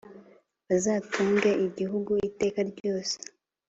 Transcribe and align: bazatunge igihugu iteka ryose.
bazatunge 0.67 1.49
igihugu 1.65 2.11
iteka 2.29 2.59
ryose. 2.71 3.15